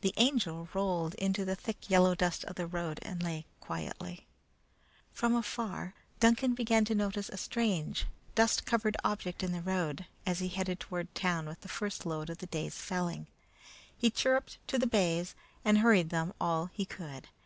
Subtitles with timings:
[0.00, 4.26] The Angel rolled into the thick yellow dust of the road and lay quietly.
[5.12, 10.38] From afar, Duncan began to notice a strange, dust covered object in the road, as
[10.38, 13.26] he headed toward town with the first load of the day's felling.
[13.94, 17.28] He chirruped to the bays and hurried them all he could.